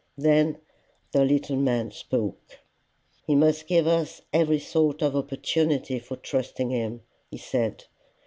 Then 0.17 0.57
the 1.11 1.23
little 1.23 1.57
man 1.57 1.91
spoke. 1.91 2.61
"He 3.27 3.35
must 3.35 3.67
give 3.67 3.85
us 3.85 4.23
every 4.33 4.57
sort 4.57 5.03
of 5.03 5.15
opportunity 5.15 5.99
for 5.99 6.15
trusting 6.15 6.71
him," 6.71 7.01
he 7.29 7.37
said. 7.37 7.85